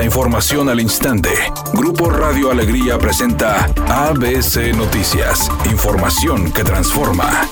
La 0.00 0.06
información 0.06 0.70
al 0.70 0.80
instante. 0.80 1.28
Grupo 1.74 2.08
Radio 2.08 2.50
Alegría 2.50 2.96
presenta 2.96 3.66
ABC 3.86 4.74
Noticias. 4.74 5.50
Información 5.70 6.50
que 6.54 6.64
transforma. 6.64 7.46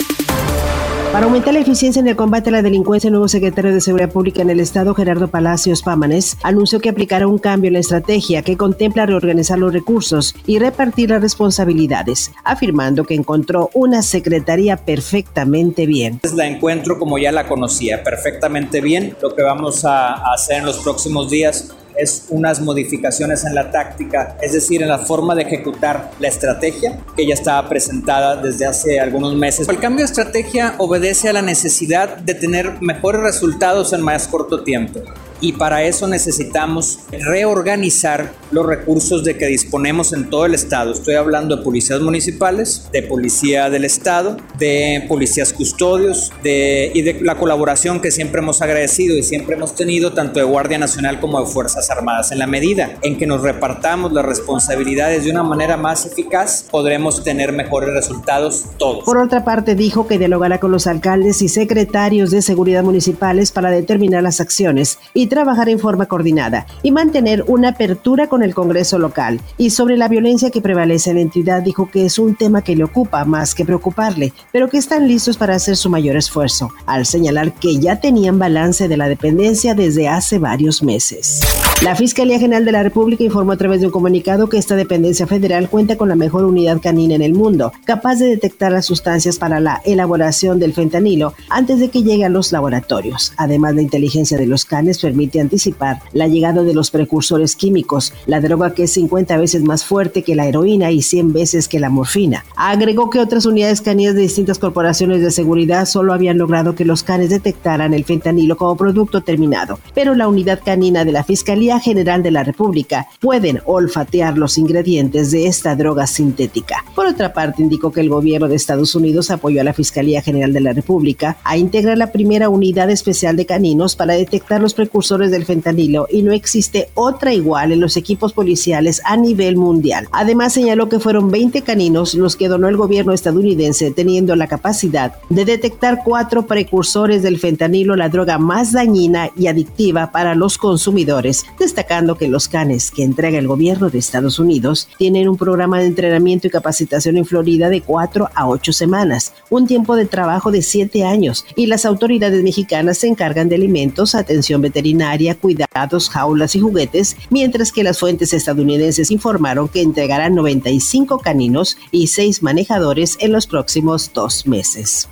Para 1.12 1.26
aumentar 1.26 1.52
la 1.52 1.60
eficiencia 1.60 2.00
en 2.00 2.08
el 2.08 2.16
combate 2.16 2.48
a 2.48 2.52
la 2.52 2.62
delincuencia, 2.62 3.08
el 3.08 3.12
nuevo 3.12 3.28
secretario 3.28 3.74
de 3.74 3.82
Seguridad 3.82 4.10
Pública 4.10 4.40
en 4.40 4.48
el 4.48 4.60
Estado, 4.60 4.94
Gerardo 4.94 5.28
Palacios 5.28 5.82
Pámanes, 5.82 6.38
anunció 6.42 6.80
que 6.80 6.88
aplicará 6.88 7.26
un 7.26 7.36
cambio 7.36 7.68
en 7.68 7.74
la 7.74 7.80
estrategia 7.80 8.40
que 8.40 8.56
contempla 8.56 9.04
reorganizar 9.04 9.58
los 9.58 9.74
recursos 9.74 10.34
y 10.46 10.58
repartir 10.58 11.10
las 11.10 11.20
responsabilidades, 11.20 12.32
afirmando 12.44 13.04
que 13.04 13.14
encontró 13.14 13.68
una 13.74 14.00
secretaría 14.00 14.78
perfectamente 14.78 15.84
bien. 15.84 16.18
La 16.34 16.46
encuentro 16.46 16.98
como 16.98 17.18
ya 17.18 17.30
la 17.30 17.46
conocía, 17.46 18.02
perfectamente 18.02 18.80
bien. 18.80 19.14
Lo 19.20 19.34
que 19.34 19.42
vamos 19.42 19.84
a 19.84 20.14
hacer 20.32 20.60
en 20.60 20.64
los 20.64 20.78
próximos 20.78 21.28
días 21.28 21.74
es 21.98 22.26
unas 22.30 22.60
modificaciones 22.60 23.44
en 23.44 23.54
la 23.54 23.70
táctica, 23.70 24.36
es 24.40 24.52
decir, 24.52 24.82
en 24.82 24.88
la 24.88 24.98
forma 24.98 25.34
de 25.34 25.42
ejecutar 25.42 26.10
la 26.18 26.28
estrategia 26.28 26.98
que 27.16 27.26
ya 27.26 27.34
estaba 27.34 27.68
presentada 27.68 28.36
desde 28.36 28.66
hace 28.66 29.00
algunos 29.00 29.34
meses. 29.34 29.68
El 29.68 29.78
cambio 29.78 30.04
de 30.04 30.10
estrategia 30.10 30.74
obedece 30.78 31.28
a 31.28 31.32
la 31.32 31.42
necesidad 31.42 32.16
de 32.18 32.34
tener 32.34 32.80
mejores 32.80 33.20
resultados 33.22 33.92
en 33.92 34.02
más 34.02 34.28
corto 34.28 34.62
tiempo 34.62 35.00
y 35.40 35.52
para 35.52 35.82
eso 35.84 36.06
necesitamos 36.06 37.00
reorganizar 37.10 38.32
los 38.50 38.66
recursos 38.66 39.24
de 39.24 39.36
que 39.36 39.46
disponemos 39.46 40.12
en 40.12 40.30
todo 40.30 40.46
el 40.46 40.54
estado. 40.54 40.92
Estoy 40.92 41.14
hablando 41.14 41.56
de 41.56 41.62
policías 41.62 42.00
municipales, 42.00 42.88
de 42.92 43.02
policía 43.02 43.70
del 43.70 43.84
estado, 43.84 44.36
de 44.58 45.04
policías 45.08 45.52
custodios 45.52 46.32
de, 46.42 46.90
y 46.94 47.02
de 47.02 47.20
la 47.22 47.36
colaboración 47.36 48.00
que 48.00 48.10
siempre 48.10 48.40
hemos 48.40 48.62
agradecido 48.62 49.16
y 49.16 49.22
siempre 49.22 49.56
hemos 49.56 49.74
tenido 49.74 50.12
tanto 50.12 50.40
de 50.40 50.44
Guardia 50.44 50.78
Nacional 50.78 51.20
como 51.20 51.40
de 51.40 51.46
Fuerzas 51.46 51.90
Armadas. 51.90 52.32
En 52.32 52.38
la 52.38 52.46
medida 52.46 52.96
en 53.02 53.18
que 53.18 53.26
nos 53.26 53.42
repartamos 53.42 54.12
las 54.12 54.24
responsabilidades 54.24 55.24
de 55.24 55.30
una 55.30 55.42
manera 55.42 55.76
más 55.76 56.06
eficaz, 56.06 56.64
podremos 56.70 57.22
tener 57.22 57.52
mejores 57.52 57.90
resultados 57.90 58.64
todos. 58.78 59.04
Por 59.04 59.18
otra 59.18 59.44
parte, 59.44 59.74
dijo 59.74 60.06
que 60.06 60.18
dialogará 60.18 60.58
con 60.58 60.72
los 60.72 60.86
alcaldes 60.86 61.42
y 61.42 61.48
secretarios 61.48 62.30
de 62.30 62.42
seguridad 62.42 62.82
municipales 62.82 63.52
para 63.52 63.70
determinar 63.70 64.22
las 64.22 64.40
acciones 64.40 64.98
y 65.14 65.27
trabajar 65.28 65.68
en 65.68 65.78
forma 65.78 66.06
coordinada 66.06 66.66
y 66.82 66.90
mantener 66.90 67.44
una 67.46 67.70
apertura 67.70 68.28
con 68.28 68.42
el 68.42 68.54
Congreso 68.54 68.98
local. 68.98 69.40
Y 69.56 69.70
sobre 69.70 69.96
la 69.96 70.08
violencia 70.08 70.50
que 70.50 70.60
prevalece 70.60 71.10
en 71.10 71.16
la 71.16 71.22
entidad, 71.22 71.62
dijo 71.62 71.90
que 71.90 72.04
es 72.04 72.18
un 72.18 72.34
tema 72.34 72.62
que 72.62 72.76
le 72.76 72.84
ocupa 72.84 73.24
más 73.24 73.54
que 73.54 73.64
preocuparle, 73.64 74.32
pero 74.52 74.68
que 74.68 74.78
están 74.78 75.06
listos 75.06 75.36
para 75.36 75.54
hacer 75.54 75.76
su 75.76 75.90
mayor 75.90 76.16
esfuerzo, 76.16 76.72
al 76.86 77.06
señalar 77.06 77.52
que 77.52 77.78
ya 77.78 78.00
tenían 78.00 78.38
balance 78.38 78.88
de 78.88 78.96
la 78.96 79.08
dependencia 79.08 79.74
desde 79.74 80.08
hace 80.08 80.38
varios 80.38 80.82
meses. 80.82 81.40
La 81.82 81.94
Fiscalía 81.94 82.38
General 82.38 82.64
de 82.64 82.72
la 82.72 82.82
República 82.82 83.24
informó 83.24 83.52
a 83.52 83.56
través 83.56 83.80
de 83.80 83.86
un 83.86 83.92
comunicado 83.92 84.48
que 84.48 84.58
esta 84.58 84.74
dependencia 84.74 85.26
federal 85.26 85.68
cuenta 85.68 85.96
con 85.96 86.08
la 86.08 86.16
mejor 86.16 86.44
unidad 86.44 86.80
canina 86.80 87.14
en 87.14 87.22
el 87.22 87.34
mundo, 87.34 87.72
capaz 87.84 88.16
de 88.16 88.26
detectar 88.26 88.72
las 88.72 88.86
sustancias 88.86 89.38
para 89.38 89.60
la 89.60 89.80
elaboración 89.84 90.58
del 90.58 90.72
fentanilo 90.72 91.34
antes 91.48 91.78
de 91.78 91.88
que 91.88 92.02
llegue 92.02 92.24
a 92.24 92.28
los 92.28 92.52
laboratorios. 92.52 93.32
Además, 93.36 93.74
la 93.74 93.82
inteligencia 93.82 94.38
de 94.38 94.46
los 94.46 94.64
canes 94.64 94.98
permite 94.98 95.17
anticipar 95.40 96.00
la 96.12 96.28
llegada 96.28 96.62
de 96.62 96.74
los 96.74 96.90
precursores 96.90 97.56
químicos, 97.56 98.12
la 98.26 98.40
droga 98.40 98.74
que 98.74 98.84
es 98.84 98.92
50 98.92 99.36
veces 99.36 99.62
más 99.62 99.84
fuerte 99.84 100.22
que 100.22 100.34
la 100.34 100.46
heroína 100.46 100.90
y 100.90 101.02
100 101.02 101.32
veces 101.32 101.68
que 101.68 101.80
la 101.80 101.90
morfina. 101.90 102.44
Agregó 102.56 103.10
que 103.10 103.20
otras 103.20 103.46
unidades 103.46 103.80
caninas 103.80 104.14
de 104.14 104.22
distintas 104.22 104.58
corporaciones 104.58 105.20
de 105.20 105.30
seguridad 105.30 105.86
solo 105.86 106.12
habían 106.12 106.38
logrado 106.38 106.74
que 106.74 106.84
los 106.84 107.02
canes 107.02 107.30
detectaran 107.30 107.94
el 107.94 108.04
fentanilo 108.04 108.56
como 108.56 108.76
producto 108.76 109.22
terminado, 109.22 109.78
pero 109.94 110.14
la 110.14 110.28
unidad 110.28 110.60
canina 110.64 111.04
de 111.04 111.12
la 111.12 111.24
Fiscalía 111.24 111.80
General 111.80 112.22
de 112.22 112.30
la 112.30 112.44
República 112.44 113.06
pueden 113.20 113.60
olfatear 113.64 114.38
los 114.38 114.58
ingredientes 114.58 115.30
de 115.30 115.46
esta 115.46 115.74
droga 115.74 116.06
sintética. 116.06 116.84
Por 116.94 117.06
otra 117.06 117.32
parte, 117.32 117.62
indicó 117.62 117.92
que 117.92 118.00
el 118.00 118.08
gobierno 118.08 118.48
de 118.48 118.56
Estados 118.56 118.94
Unidos 118.94 119.30
apoyó 119.30 119.60
a 119.60 119.64
la 119.64 119.72
Fiscalía 119.72 120.22
General 120.22 120.52
de 120.52 120.60
la 120.60 120.72
República 120.72 121.36
a 121.44 121.56
integrar 121.56 121.98
la 121.98 122.12
primera 122.12 122.48
unidad 122.48 122.90
especial 122.90 123.36
de 123.36 123.46
caninos 123.46 123.96
para 123.96 124.14
detectar 124.14 124.60
los 124.60 124.74
precursores 124.74 125.07
del 125.16 125.46
fentanilo 125.46 126.06
y 126.10 126.22
no 126.22 126.32
existe 126.32 126.90
otra 126.92 127.32
igual 127.32 127.72
en 127.72 127.80
los 127.80 127.96
equipos 127.96 128.34
policiales 128.34 129.00
a 129.06 129.16
nivel 129.16 129.56
mundial. 129.56 130.06
Además, 130.12 130.52
señaló 130.52 130.90
que 130.90 131.00
fueron 131.00 131.30
20 131.30 131.62
caninos 131.62 132.12
los 132.14 132.36
que 132.36 132.48
donó 132.48 132.68
el 132.68 132.76
gobierno 132.76 133.14
estadounidense, 133.14 133.90
teniendo 133.90 134.36
la 134.36 134.48
capacidad 134.48 135.14
de 135.30 135.46
detectar 135.46 136.02
cuatro 136.04 136.46
precursores 136.46 137.22
del 137.22 137.38
fentanilo, 137.38 137.96
la 137.96 138.10
droga 138.10 138.36
más 138.36 138.72
dañina 138.72 139.30
y 139.34 139.46
adictiva 139.46 140.12
para 140.12 140.34
los 140.34 140.58
consumidores, 140.58 141.46
destacando 141.58 142.16
que 142.16 142.28
los 142.28 142.48
canes 142.48 142.90
que 142.90 143.02
entrega 143.02 143.38
el 143.38 143.48
gobierno 143.48 143.88
de 143.88 143.98
Estados 143.98 144.38
Unidos 144.38 144.88
tienen 144.98 145.28
un 145.28 145.38
programa 145.38 145.78
de 145.78 145.86
entrenamiento 145.86 146.46
y 146.46 146.50
capacitación 146.50 147.16
en 147.16 147.24
Florida 147.24 147.70
de 147.70 147.80
4 147.80 148.28
a 148.34 148.46
8 148.46 148.72
semanas, 148.74 149.32
un 149.48 149.66
tiempo 149.66 149.96
de 149.96 150.04
trabajo 150.04 150.50
de 150.50 150.60
7 150.60 151.04
años, 151.04 151.46
y 151.56 151.66
las 151.66 151.86
autoridades 151.86 152.42
mexicanas 152.42 152.98
se 152.98 153.08
encargan 153.08 153.48
de 153.48 153.54
alimentos, 153.54 154.14
atención 154.14 154.60
veterinaria, 154.60 154.97
cuidados, 155.34 156.10
jaulas 156.10 156.54
y 156.56 156.60
juguetes, 156.60 157.16
mientras 157.30 157.72
que 157.72 157.82
las 157.82 157.98
fuentes 157.98 158.32
estadounidenses 158.32 159.10
informaron 159.10 159.68
que 159.68 159.82
entregarán 159.82 160.34
95 160.34 161.18
caninos 161.18 161.76
y 161.90 162.08
6 162.08 162.42
manejadores 162.42 163.16
en 163.20 163.32
los 163.32 163.46
próximos 163.46 164.12
dos 164.12 164.46
meses. 164.46 165.08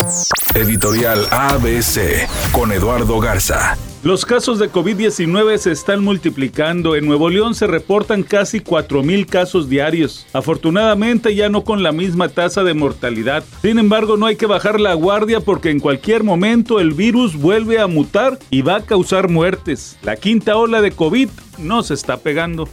Editorial 0.55 1.27
ABC 1.31 2.29
con 2.53 2.73
Eduardo 2.73 3.21
Garza. 3.21 3.77
Los 4.07 4.25
casos 4.25 4.61
de 4.61 4.71
COVID-19 4.71 5.59
se 5.59 5.73
están 5.73 6.05
multiplicando. 6.05 6.95
En 6.95 7.07
Nuevo 7.07 7.29
León 7.29 7.57
se 7.57 7.67
reportan 7.67 8.23
casi 8.23 8.61
4.000 8.61 9.27
casos 9.27 9.69
diarios. 9.69 10.29
Afortunadamente 10.33 11.35
ya 11.35 11.49
no 11.49 11.65
con 11.65 11.83
la 11.83 11.91
misma 11.91 12.29
tasa 12.29 12.63
de 12.63 12.73
mortalidad. 12.73 13.43
Sin 13.63 13.81
embargo, 13.81 14.17
no 14.17 14.27
hay 14.27 14.37
que 14.37 14.47
bajar 14.47 14.79
la 14.79 14.95
guardia 14.95 15.41
porque 15.41 15.71
en 15.71 15.81
cualquier 15.81 16.23
momento 16.23 16.79
el 16.79 16.93
virus 16.93 17.35
vuelve 17.35 17.81
a 17.81 17.89
mutar 17.89 18.39
y 18.49 18.63
va 18.63 18.77
a 18.77 18.83
causar 18.83 19.29
muertes. 19.29 19.99
La 20.05 20.15
quinta 20.15 20.57
ola 20.57 20.81
de 20.83 20.93
COVID 20.93 21.29
no 21.59 21.83
se 21.83 21.95
está 21.95 22.19
pegando. 22.19 22.69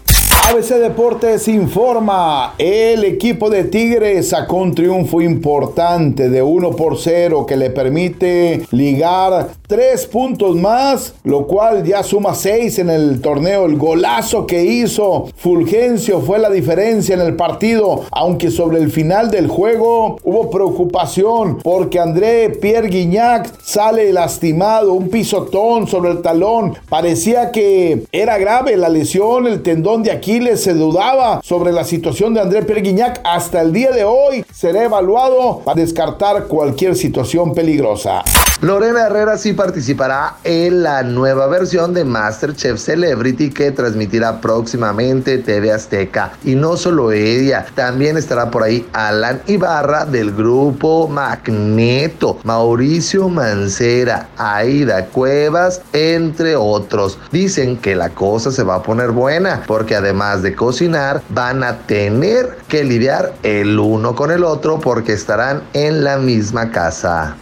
ABC 0.45 0.75
Deportes 0.75 1.47
informa, 1.47 2.53
el 2.57 3.05
equipo 3.05 3.49
de 3.49 3.63
Tigres 3.63 4.29
sacó 4.29 4.57
un 4.57 4.75
triunfo 4.75 5.21
importante 5.21 6.29
de 6.29 6.41
1 6.41 6.71
por 6.71 6.99
0 6.99 7.45
que 7.45 7.55
le 7.55 7.69
permite 7.69 8.61
ligar 8.71 9.51
3 9.67 10.05
puntos 10.07 10.57
más, 10.57 11.15
lo 11.23 11.47
cual 11.47 11.83
ya 11.85 12.03
suma 12.03 12.35
6 12.35 12.79
en 12.79 12.89
el 12.89 13.21
torneo. 13.21 13.65
El 13.65 13.77
golazo 13.77 14.45
que 14.45 14.65
hizo 14.65 15.29
Fulgencio 15.37 16.19
fue 16.19 16.37
la 16.39 16.49
diferencia 16.49 17.15
en 17.15 17.21
el 17.21 17.35
partido, 17.35 18.03
aunque 18.11 18.51
sobre 18.51 18.79
el 18.79 18.91
final 18.91 19.31
del 19.31 19.47
juego 19.47 20.17
hubo 20.23 20.51
preocupación 20.51 21.59
porque 21.63 21.99
André 21.99 22.49
Pierre 22.49 22.89
Guignac 22.89 23.49
sale 23.61 24.11
lastimado, 24.11 24.93
un 24.93 25.09
pisotón 25.09 25.87
sobre 25.87 26.11
el 26.11 26.21
talón. 26.21 26.75
Parecía 26.89 27.51
que 27.51 28.03
era 28.11 28.37
grave 28.37 28.75
la 28.75 28.89
lesión, 28.89 29.47
el 29.47 29.63
tendón 29.63 30.03
de 30.03 30.11
aquí 30.11 30.32
se 30.33 30.73
dudaba 30.73 31.41
sobre 31.44 31.71
la 31.71 31.83
situación 31.83 32.33
de 32.33 32.41
André 32.41 32.63
Perguiñac. 32.63 33.21
Hasta 33.23 33.61
el 33.61 33.71
día 33.71 33.91
de 33.91 34.03
hoy 34.03 34.44
será 34.51 34.83
evaluado 34.83 35.59
para 35.63 35.79
descartar 35.79 36.45
cualquier 36.47 36.95
situación 36.95 37.53
peligrosa. 37.53 38.23
Lorena 38.61 39.07
Herrera 39.07 39.38
sí 39.38 39.53
participará 39.53 40.38
en 40.44 40.83
la 40.83 41.03
nueva 41.03 41.47
versión 41.47 41.94
de 41.94 42.05
MasterChef 42.05 42.79
Celebrity 42.79 43.49
que 43.49 43.71
transmitirá 43.71 44.39
próximamente 44.39 45.38
TV 45.38 45.71
Azteca. 45.71 46.31
Y 46.45 46.55
no 46.55 46.77
solo 46.77 47.11
ella, 47.11 47.65
también 47.75 48.17
estará 48.17 48.50
por 48.50 48.63
ahí 48.63 48.88
Alan 48.94 49.41
Ibarra 49.47 50.05
del 50.05 50.31
grupo 50.31 51.09
Magneto, 51.09 52.39
Mauricio 52.44 53.27
Mancera, 53.27 54.29
Aida 54.38 55.07
Cuevas, 55.07 55.81
entre 55.91 56.55
otros. 56.55 57.19
Dicen 57.31 57.77
que 57.77 57.95
la 57.95 58.09
cosa 58.11 58.50
se 58.50 58.63
va 58.63 58.75
a 58.75 58.83
poner 58.83 59.11
buena 59.11 59.63
porque 59.68 59.95
además 60.23 60.43
de 60.43 60.55
cocinar 60.55 61.21
van 61.29 61.63
a 61.63 61.79
tener 61.79 62.57
que 62.67 62.83
lidiar 62.83 63.33
el 63.43 63.79
uno 63.79 64.15
con 64.15 64.31
el 64.31 64.43
otro 64.43 64.79
porque 64.79 65.13
estarán 65.13 65.63
en 65.73 66.03
la 66.03 66.17
misma 66.17 66.71
casa. 66.71 67.37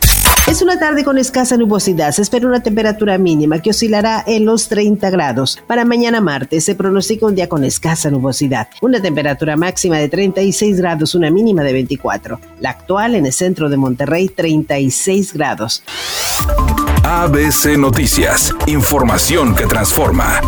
Es 0.47 0.61
una 0.61 0.77
tarde 0.79 1.03
con 1.05 1.17
escasa 1.17 1.55
nubosidad. 1.55 2.11
Se 2.11 2.23
espera 2.23 2.47
una 2.47 2.63
temperatura 2.63 3.17
mínima 3.17 3.59
que 3.59 3.69
oscilará 3.69 4.23
en 4.25 4.45
los 4.45 4.67
30 4.67 5.09
grados. 5.11 5.59
Para 5.67 5.85
mañana 5.85 6.19
martes 6.19 6.65
se 6.65 6.75
pronostica 6.75 7.27
un 7.27 7.35
día 7.35 7.47
con 7.47 7.63
escasa 7.63 8.09
nubosidad. 8.09 8.67
Una 8.81 8.99
temperatura 9.01 9.55
máxima 9.55 9.97
de 9.97 10.09
36 10.09 10.77
grados, 10.77 11.15
una 11.15 11.29
mínima 11.29 11.63
de 11.63 11.73
24. 11.73 12.39
La 12.59 12.71
actual 12.71 13.15
en 13.15 13.27
el 13.27 13.33
centro 13.33 13.69
de 13.69 13.77
Monterrey, 13.77 14.27
36 14.29 15.33
grados. 15.33 15.83
ABC 17.03 17.77
Noticias. 17.77 18.53
Información 18.65 19.55
que 19.55 19.67
transforma. 19.67 20.41